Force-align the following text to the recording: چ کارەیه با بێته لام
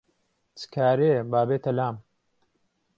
چ 0.57 0.61
کارەیه 0.73 1.19
با 1.31 1.41
بێته 1.49 1.71
لام 1.77 1.95